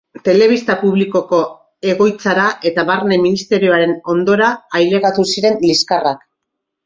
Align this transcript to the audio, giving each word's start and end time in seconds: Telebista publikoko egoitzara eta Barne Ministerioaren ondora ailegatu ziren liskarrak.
Telebista 0.27 0.75
publikoko 0.83 1.41
egoitzara 1.91 2.45
eta 2.69 2.85
Barne 2.89 3.19
Ministerioaren 3.27 3.93
ondora 4.15 4.49
ailegatu 4.81 5.27
ziren 5.35 5.61
liskarrak. 5.67 6.27